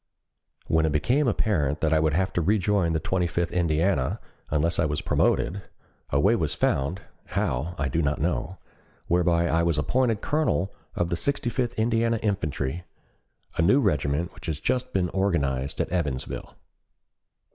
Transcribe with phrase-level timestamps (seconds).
[0.65, 4.79] When it became apparent that I would have to rejoin the Twenty fifth Indiana unless
[4.79, 5.61] I was promoted,
[6.09, 8.57] a way was found (how I do not know)
[9.05, 12.83] whereby I was appointed colonel of the Sixty fifth Indiana Infantry,
[13.57, 16.55] a new regiment which had just been organized at Evansville.